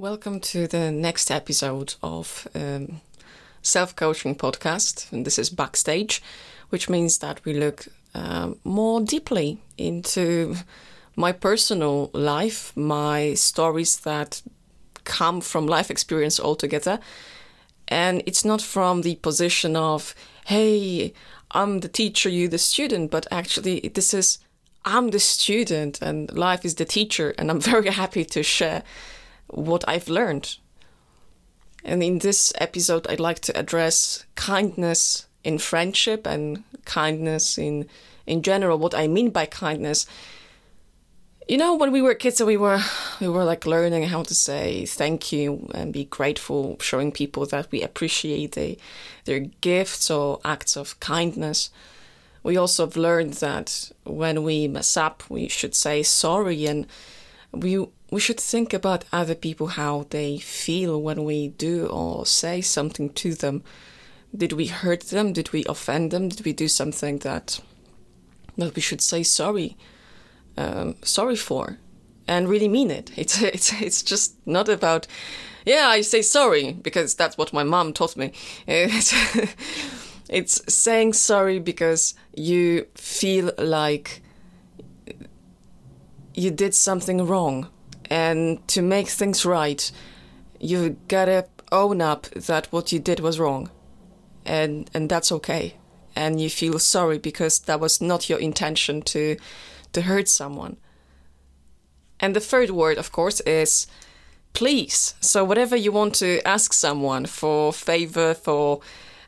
[0.00, 3.00] Welcome to the next episode of um,
[3.62, 5.12] Self Coaching Podcast.
[5.12, 6.22] And this is Backstage,
[6.68, 10.54] which means that we look um, more deeply into
[11.16, 14.40] my personal life, my stories that
[15.02, 17.00] come from life experience altogether.
[17.88, 20.14] And it's not from the position of,
[20.46, 21.12] hey,
[21.50, 24.38] I'm the teacher, you the student, but actually, this is,
[24.84, 27.34] I'm the student and life is the teacher.
[27.36, 28.84] And I'm very happy to share
[29.48, 30.56] what I've learned.
[31.84, 37.86] And in this episode, I'd like to address kindness in friendship and kindness in
[38.26, 38.78] in general.
[38.78, 40.06] What I mean by kindness,
[41.48, 42.80] you know, when we were kids, and we were
[43.20, 47.70] we were like learning how to say thank you and be grateful, showing people that
[47.70, 48.76] we appreciate they,
[49.24, 51.70] their gifts or acts of kindness.
[52.42, 56.86] We also have learned that when we mess up, we should say sorry and
[57.52, 62.60] we we should think about other people how they feel when we do or say
[62.60, 63.62] something to them.
[64.34, 65.32] Did we hurt them?
[65.32, 66.28] Did we offend them?
[66.28, 67.60] Did we do something that
[68.56, 69.76] that we should say sorry
[70.56, 71.78] um, sorry for
[72.26, 73.10] and really mean it?
[73.16, 75.06] It's it's it's just not about
[75.66, 78.32] yeah i say sorry because that's what my mom taught me.
[78.66, 79.12] It's,
[80.30, 84.22] it's saying sorry because you feel like
[86.34, 87.68] you did something wrong
[88.08, 89.90] and to make things right
[90.60, 93.70] you gotta own up that what you did was wrong.
[94.44, 95.74] And and that's okay.
[96.16, 99.36] And you feel sorry because that was not your intention to
[99.92, 100.76] to hurt someone.
[102.20, 103.86] And the third word of course is
[104.52, 105.14] please.
[105.20, 108.80] So whatever you want to ask someone for favor for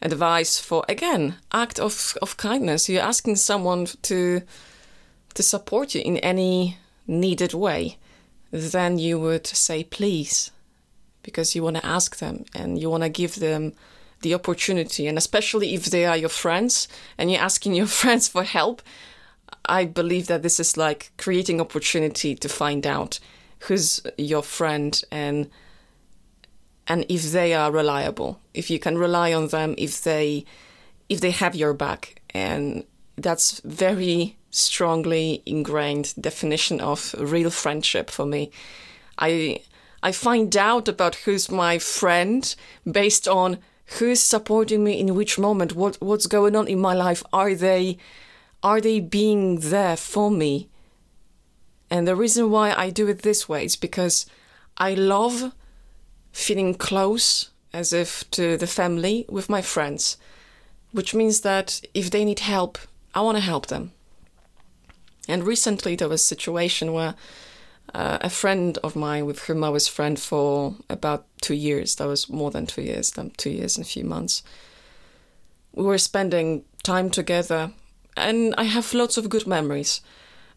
[0.00, 2.88] advice for again act of, of kindness.
[2.88, 4.42] You're asking someone to
[5.34, 7.98] to support you in any needed way
[8.50, 10.50] then you would say please
[11.22, 13.72] because you want to ask them and you want to give them
[14.22, 15.06] the opportunity.
[15.06, 18.82] And especially if they are your friends and you're asking your friends for help
[19.64, 23.18] i believe that this is like creating opportunity to find out
[23.60, 25.48] who's your friend and
[26.86, 28.40] and if they are reliable.
[28.54, 30.44] If you can rely on them if they
[31.08, 32.84] if they have your back and
[33.18, 38.50] that's very strongly ingrained definition of real friendship for me.
[39.18, 39.60] I
[40.02, 42.54] I find out about who's my friend
[42.90, 43.58] based on
[43.98, 47.22] who's supporting me in which moment, what what's going on in my life.
[47.32, 47.98] Are they
[48.62, 50.68] are they being there for me?
[51.90, 54.26] And the reason why I do it this way is because
[54.76, 55.52] I love
[56.32, 60.16] feeling close as if to the family with my friends,
[60.92, 62.78] which means that if they need help,
[63.14, 63.92] I want to help them.
[65.28, 67.14] And recently there was a situation where
[67.94, 72.06] uh, a friend of mine with whom I was friend for about two years, that
[72.06, 74.42] was more than two years, than two years and a few months,
[75.72, 77.72] we were spending time together
[78.16, 80.00] and I have lots of good memories.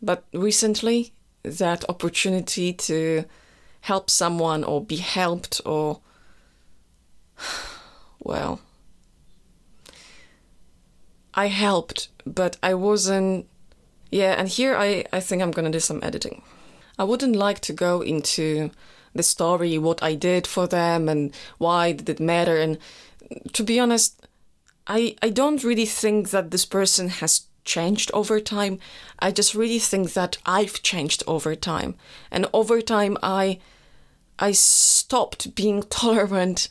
[0.00, 1.12] But recently,
[1.42, 3.24] that opportunity to
[3.82, 6.00] help someone or be helped or,
[8.20, 8.60] well,
[11.34, 13.46] I helped, but I wasn't
[14.10, 16.42] yeah, and here I, I think I'm gonna do some editing.
[16.98, 18.70] I wouldn't like to go into
[19.14, 22.56] the story, what I did for them and why did it matter.
[22.56, 22.78] And
[23.52, 24.26] to be honest,
[24.86, 28.78] I, I don't really think that this person has changed over time.
[29.18, 31.94] I just really think that I've changed over time.
[32.30, 33.60] And over time I
[34.38, 36.68] I stopped being tolerant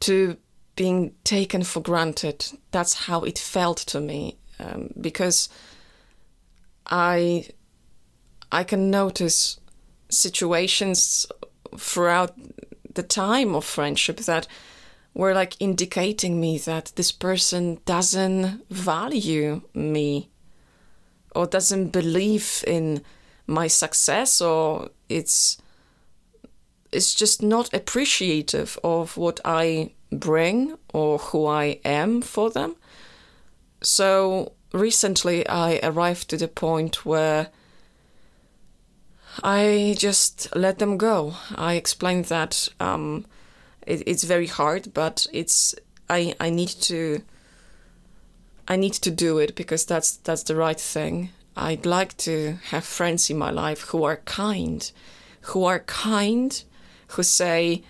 [0.00, 0.36] to
[0.76, 2.46] being taken for granted.
[2.70, 4.36] That's how it felt to me.
[4.58, 5.48] Um, because
[6.86, 7.48] I
[8.52, 9.58] I can notice
[10.08, 11.26] situations
[11.76, 12.34] throughout
[12.94, 14.46] the time of friendship that
[15.14, 20.30] were like indicating me that this person doesn't value me
[21.34, 23.02] or doesn't believe in
[23.46, 25.58] my success or it's
[26.92, 32.76] it's just not appreciative of what I bring or who I am for them.
[33.82, 37.48] So recently I arrived to the point where
[39.42, 41.34] I just let them go.
[41.54, 43.26] I explained that um,
[43.86, 45.74] it, it's very hard, but it's
[46.08, 47.22] I I need to
[48.68, 51.30] I need to do it because that's that's the right thing.
[51.56, 54.90] I'd like to have friends in my life who are kind,
[55.42, 56.62] who are kind,
[57.08, 57.82] who say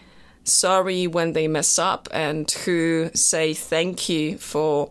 [0.44, 4.90] sorry when they mess up, and who say thank you for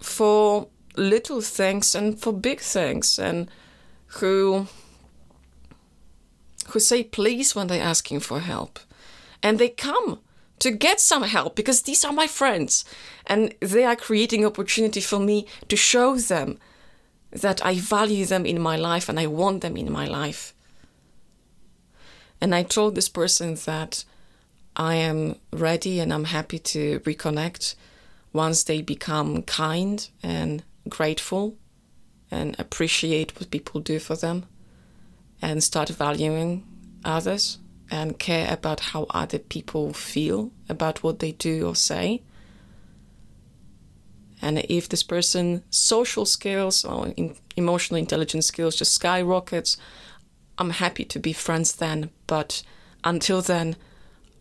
[0.00, 3.48] for little things and for big things and
[4.18, 4.66] who
[6.68, 8.78] who say please when they're asking for help
[9.42, 10.20] and they come
[10.58, 12.84] to get some help because these are my friends
[13.26, 16.58] and they are creating opportunity for me to show them
[17.30, 20.54] that I value them in my life and I want them in my life.
[22.40, 24.04] And I told this person that
[24.76, 27.74] I am ready and I'm happy to reconnect
[28.32, 31.56] once they become kind and grateful
[32.30, 34.46] and appreciate what people do for them
[35.40, 36.66] and start valuing
[37.04, 37.58] others
[37.90, 42.22] and care about how other people feel about what they do or say.
[44.42, 49.76] And if this person's social skills or in emotional intelligence skills just skyrockets,
[50.58, 52.10] I'm happy to be friends then.
[52.26, 52.62] But
[53.04, 53.76] until then,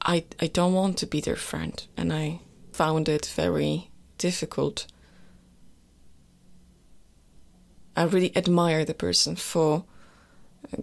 [0.03, 1.81] I, I don't want to be their friend.
[1.95, 2.41] And I
[2.71, 4.87] found it very difficult.
[7.95, 9.85] I really admire the person for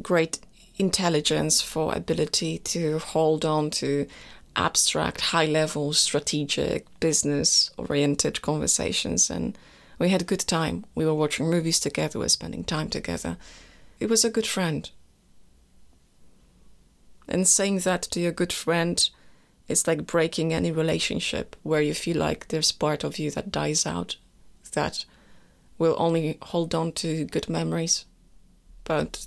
[0.01, 0.39] great
[0.79, 4.07] intelligence, for ability to hold on to
[4.57, 9.31] abstract, high level, strategic, business oriented conversations.
[9.31, 9.57] And
[9.99, 10.87] we had a good time.
[10.95, 13.37] We were watching movies together, we were spending time together.
[13.99, 14.91] It was a good friend.
[17.31, 19.09] And saying that to your good friend
[19.69, 23.87] is like breaking any relationship where you feel like there's part of you that dies
[23.87, 24.17] out,
[24.73, 25.05] that
[25.79, 28.05] will only hold on to good memories,
[28.85, 29.27] but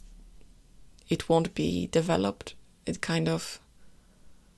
[1.07, 2.55] it won't be developed.
[2.85, 3.59] It kind of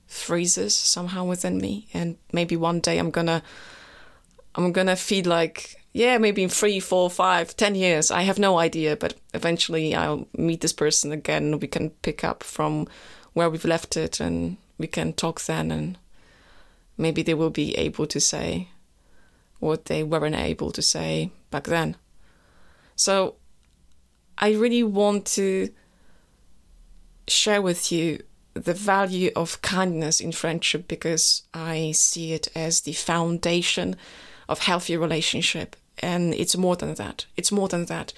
[0.06, 3.42] freezes somehow within me, and maybe one day I'm gonna,
[4.56, 8.10] I'm gonna feel like yeah, maybe in three, four, five, ten years.
[8.10, 11.58] I have no idea, but eventually I'll meet this person again.
[11.58, 12.86] We can pick up from
[13.36, 15.98] where we've left it, and we can talk then, and
[16.96, 18.70] maybe they will be able to say
[19.58, 21.96] what they weren't able to say back then.
[22.94, 23.34] So
[24.38, 25.68] I really want to
[27.28, 28.22] share with you
[28.54, 33.96] the value of kindness in friendship because I see it as the foundation
[34.48, 35.76] of healthy relationship.
[35.98, 37.26] And it's more than that.
[37.36, 38.14] It's more than that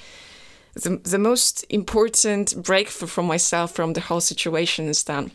[0.82, 5.30] the, the most important breakthrough for myself from the whole situation is that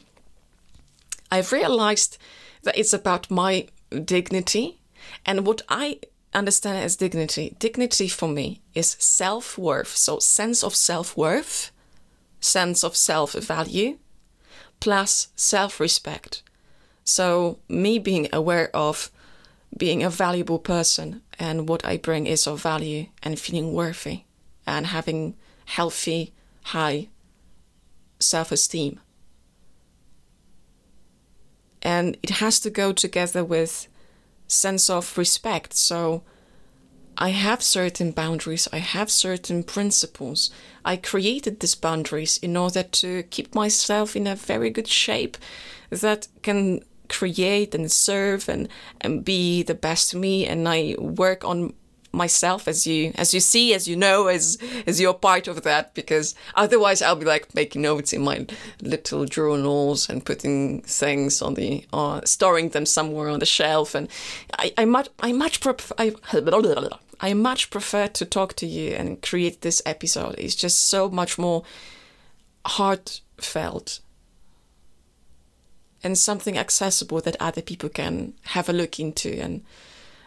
[1.29, 2.17] I've realized
[2.63, 3.67] that it's about my
[4.05, 4.79] dignity.
[5.25, 5.99] And what I
[6.33, 9.95] understand as dignity dignity for me is self-worth.
[9.95, 11.71] So sense of self-worth
[12.39, 13.97] sense of self value
[14.79, 16.43] plus self respect.
[17.05, 19.11] So, me being aware of
[19.77, 24.23] being a valuable person and what I bring is of value and feeling worthy
[24.65, 26.33] and having healthy,
[26.65, 27.09] high
[28.19, 28.99] self esteem.
[31.81, 33.87] And it has to go together with
[34.47, 35.73] sense of respect.
[35.73, 36.23] So,
[37.17, 40.49] I have certain boundaries, I have certain principles.
[40.83, 45.37] I created these boundaries in order to keep myself in a very good shape
[45.89, 48.67] that can create and serve and,
[48.99, 50.47] and be the best me.
[50.47, 51.73] And I work on
[52.13, 55.93] myself as you as you see as you know as as you're part of that
[55.95, 58.45] because otherwise I'll be like making notes in my
[58.81, 63.95] little journals and putting things on the uh, storing them somewhere on the shelf.
[63.95, 64.07] And
[64.59, 66.13] I, I much I much prefer I,
[67.19, 70.35] I much prefer to talk to you and create this episode.
[70.37, 71.63] It's just so much more
[72.65, 73.99] heartfelt
[76.03, 79.63] and something accessible that other people can have a look into and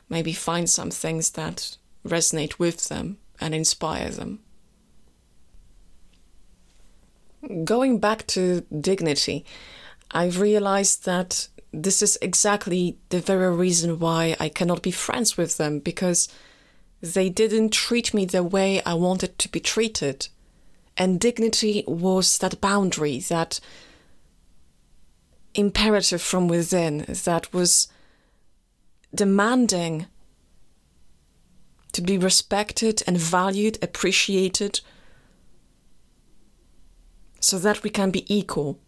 [0.08, 4.40] maybe find some things that resonate with them and inspire them.
[7.64, 9.44] Going back to dignity,
[10.10, 15.56] I've realized that this is exactly the very reason why I cannot be friends with
[15.58, 16.28] them because
[17.00, 20.28] they didn't treat me the way I wanted to be treated.
[20.96, 23.60] And dignity was that boundary, that
[25.54, 27.88] imperative from within that was
[29.14, 30.06] demanding
[31.92, 34.80] to be respected and valued, appreciated,
[37.40, 38.78] so that we can be equal.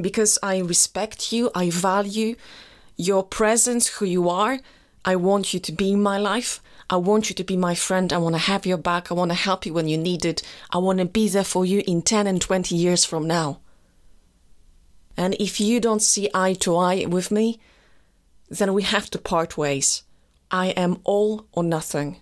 [0.00, 2.34] Because I respect you, I value
[2.96, 4.58] your presence, who you are.
[5.04, 6.60] I want you to be in my life.
[6.90, 8.12] I want you to be my friend.
[8.12, 9.10] I want to have your back.
[9.10, 10.42] I want to help you when you need it.
[10.70, 13.60] I want to be there for you in 10 and 20 years from now.
[15.16, 17.60] And if you don't see eye to eye with me,
[18.56, 20.02] then we have to part ways.
[20.50, 22.20] I am all or nothing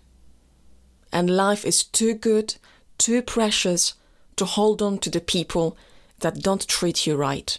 [1.13, 2.57] and life is too good,
[2.97, 3.95] too precious
[4.37, 5.77] to hold on to the people
[6.21, 7.59] that don't treat you right.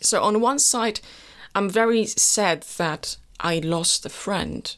[0.00, 1.00] So, on one side,
[1.54, 4.74] I'm very sad that I lost a friend.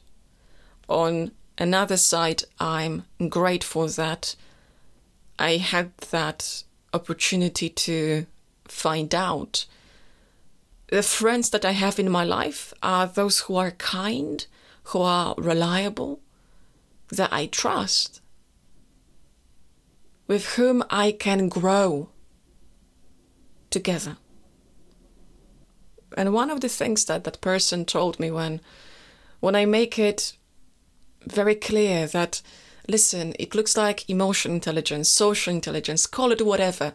[0.89, 4.35] On another side, I'm grateful that
[5.39, 8.27] I had that opportunity to
[8.67, 9.67] find out
[10.89, 14.47] the friends that I have in my life are those who are kind,
[14.85, 16.21] who are reliable,
[17.09, 18.21] that I trust,
[20.27, 22.11] with whom I can grow
[23.71, 24.17] together.
[26.17, 28.61] And one of the things that that person told me when
[29.41, 30.33] when I make it
[31.27, 32.43] very clear that
[32.89, 36.93] listen, it looks like emotional intelligence, social intelligence, call it whatever,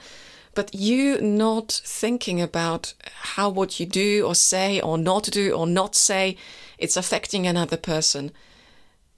[0.54, 2.94] but you not thinking about
[3.34, 6.38] how what you do or say or not do or not say
[6.78, 8.32] it's affecting another person.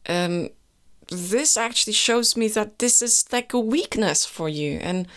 [0.08, 0.50] Um,
[1.10, 4.80] this actually shows me that this is like a weakness for you.
[4.82, 5.08] And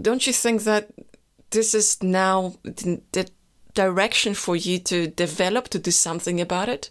[0.00, 0.90] don't you think that
[1.50, 3.28] this is now the
[3.74, 6.90] direction for you to develop, to do something about it?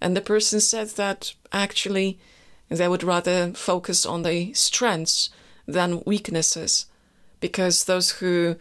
[0.00, 2.18] And the person said that actually
[2.68, 5.30] they would rather focus on the strengths
[5.66, 6.86] than weaknesses,
[7.40, 8.56] because those who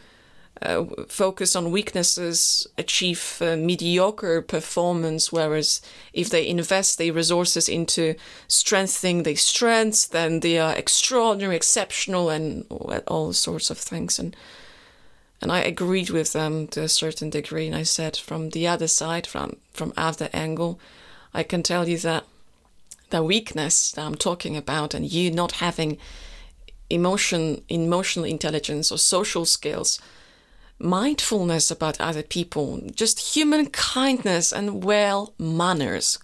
[0.62, 5.81] uh, focus on weaknesses achieve uh, mediocre performance, whereas
[6.13, 8.15] if they invest their resources into
[8.48, 12.65] strengthening their strengths, then they are extraordinary, exceptional, and
[13.07, 14.19] all sorts of things.
[14.19, 14.36] And
[15.41, 17.67] and I agreed with them to a certain degree.
[17.67, 20.79] And I said, from the other side, from from other angle,
[21.33, 22.24] I can tell you that
[23.10, 25.98] the weakness that I'm talking about, and you not having
[26.94, 30.00] emotion, emotional intelligence or social skills
[30.80, 36.20] mindfulness about other people, just human kindness and well manners.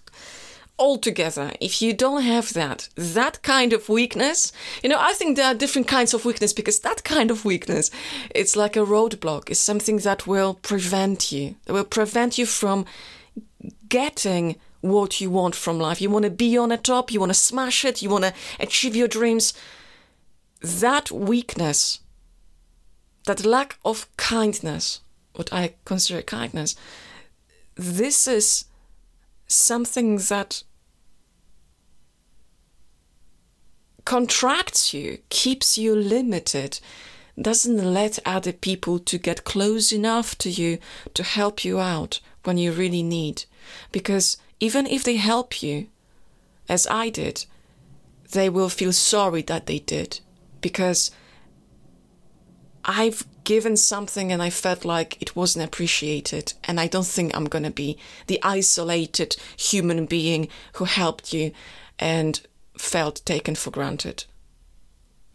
[0.78, 4.50] Altogether, if you don't have that, that kind of weakness,
[4.82, 7.90] you know, I think there are different kinds of weakness because that kind of weakness,
[8.34, 12.86] it's like a roadblock, it's something that will prevent you, that will prevent you from
[13.90, 16.00] getting what you want from life.
[16.00, 18.32] You want to be on the top, you want to smash it, you want to
[18.58, 19.52] achieve your dreams.
[20.60, 22.00] That weakness
[23.26, 25.00] that lack of kindness,
[25.34, 26.76] what I consider kindness,
[27.74, 28.64] this is
[29.46, 30.62] something that
[34.04, 36.80] contracts you, keeps you limited,
[37.40, 40.78] doesn't let other people to get close enough to you
[41.14, 43.44] to help you out when you really need.
[43.92, 45.88] Because even if they help you,
[46.68, 47.46] as I did,
[48.32, 50.20] they will feel sorry that they did
[50.60, 51.10] because
[52.84, 56.54] I've given something and I felt like it wasn't appreciated.
[56.64, 61.52] And I don't think I'm going to be the isolated human being who helped you
[61.98, 62.40] and
[62.78, 64.24] felt taken for granted.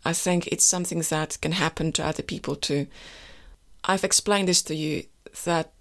[0.03, 2.88] I think it's something that can happen to other people too.
[3.84, 5.03] I've explained this to you
[5.46, 5.72] that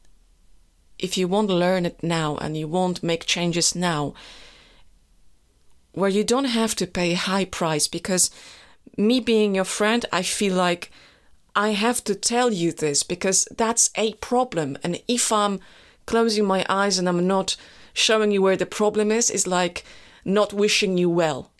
[0.99, 4.15] if you want to learn it now and you want to make changes now,
[5.93, 8.31] where you don't have to pay a high price, because
[8.97, 10.91] me being your friend, I feel like
[11.57, 14.77] I have to tell you this because that's a problem.
[14.83, 15.61] And if I'm
[16.07, 17.57] closing my eyes and I'm not
[17.93, 19.85] showing you where the problem is, is like
[20.25, 21.51] not wishing you well.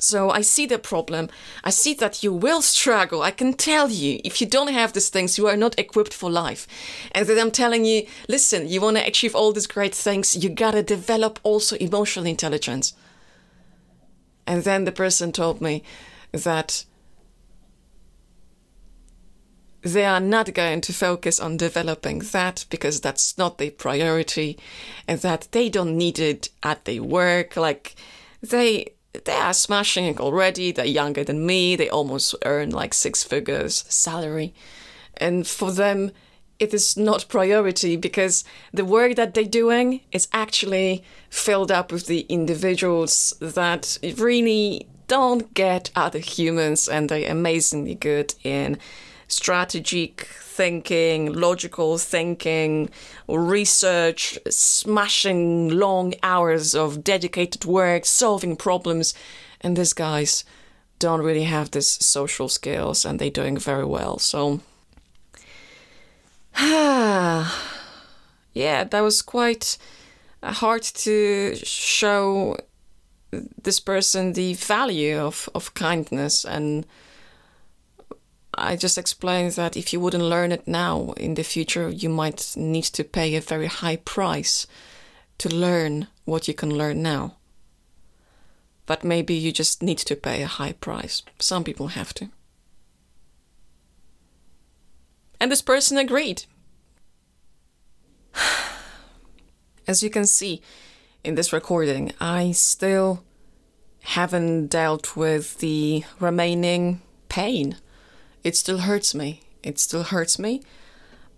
[0.00, 1.28] So I see the problem.
[1.62, 3.22] I see that you will struggle.
[3.22, 6.30] I can tell you, if you don't have these things, you are not equipped for
[6.30, 6.66] life.
[7.12, 10.48] And then I'm telling you, listen, you want to achieve all these great things, you
[10.48, 12.94] gotta develop also emotional intelligence.
[14.46, 15.82] And then the person told me
[16.32, 16.84] that
[19.82, 24.58] they are not going to focus on developing that because that's not their priority
[25.08, 27.56] and that they don't need it at their work.
[27.56, 27.96] Like
[28.40, 28.94] they
[29.24, 30.72] they are smashing it already.
[30.72, 31.76] They're younger than me.
[31.76, 34.54] They almost earn like six figures salary.
[35.16, 36.12] And for them
[36.62, 42.06] it is not priority because the work that they're doing is actually filled up with
[42.06, 48.78] the individuals that really don't get other humans and they're amazingly good in
[49.26, 52.88] strategic thinking, logical thinking,
[53.26, 59.14] research, smashing long hours of dedicated work, solving problems.
[59.62, 60.44] And these guys
[61.00, 64.20] don't really have these social skills and they're doing very well.
[64.20, 64.60] So,
[68.52, 69.78] yeah, that was quite
[70.42, 72.56] uh, hard to show
[73.30, 76.86] this person the value of, of kindness and
[78.54, 82.54] I just explained that if you wouldn't learn it now, in the future, you might
[82.54, 84.66] need to pay a very high price
[85.38, 87.36] to learn what you can learn now.
[88.84, 91.22] But maybe you just need to pay a high price.
[91.38, 92.28] Some people have to.
[95.42, 96.44] And this person agreed.
[99.88, 100.62] As you can see
[101.24, 103.24] in this recording, I still
[104.02, 107.76] haven't dealt with the remaining pain
[108.44, 109.40] it still hurts me.
[109.62, 110.62] It still hurts me,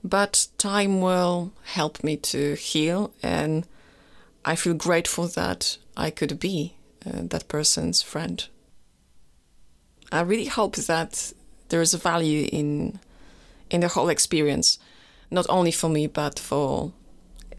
[0.03, 3.67] but time will help me to heal, and
[4.45, 6.75] I feel grateful that I could be
[7.07, 8.47] uh, that person's friend.
[10.11, 11.33] I really hope that
[11.69, 13.01] there is a value in
[13.71, 14.79] in the whole experience,
[15.31, 16.93] not only for me but for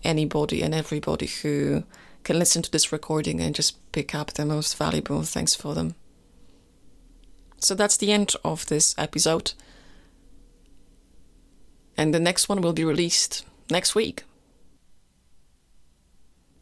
[0.03, 1.83] anybody and everybody who
[2.23, 5.95] can listen to this recording and just pick up the most valuable things for them.
[7.59, 9.53] So that's the end of this episode.
[11.97, 14.23] And the next one will be released next week.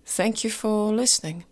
[0.05, 1.45] Thank you for listening.